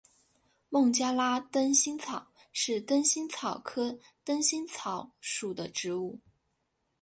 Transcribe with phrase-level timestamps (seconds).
[0.69, 6.19] 孟加拉灯心草是灯心草科灯心草属的植物。